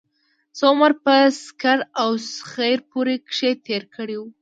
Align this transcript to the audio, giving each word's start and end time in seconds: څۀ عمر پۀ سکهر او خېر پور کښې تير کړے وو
څۀ 0.57 0.65
عمر 0.71 0.91
پۀ 1.03 1.15
سکهر 1.43 1.79
او 2.01 2.09
خېر 2.51 2.77
پور 2.89 3.07
کښې 3.33 3.51
تير 3.65 3.83
کړے 3.95 4.15
وو 4.19 4.27